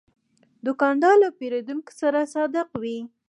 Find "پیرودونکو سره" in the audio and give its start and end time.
1.37-2.19